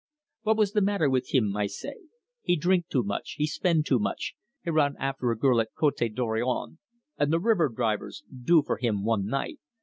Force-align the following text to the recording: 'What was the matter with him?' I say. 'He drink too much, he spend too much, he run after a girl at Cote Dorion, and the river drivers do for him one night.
'What 0.41 0.57
was 0.57 0.71
the 0.71 0.81
matter 0.81 1.07
with 1.11 1.29
him?' 1.31 1.55
I 1.55 1.67
say. 1.67 1.93
'He 2.41 2.55
drink 2.55 2.87
too 2.87 3.03
much, 3.03 3.33
he 3.37 3.45
spend 3.45 3.85
too 3.85 3.99
much, 3.99 4.33
he 4.63 4.71
run 4.71 4.95
after 4.97 5.29
a 5.29 5.37
girl 5.37 5.61
at 5.61 5.75
Cote 5.75 6.01
Dorion, 6.15 6.79
and 7.19 7.31
the 7.31 7.39
river 7.39 7.69
drivers 7.69 8.23
do 8.43 8.63
for 8.63 8.77
him 8.77 9.03
one 9.05 9.27
night. 9.27 9.59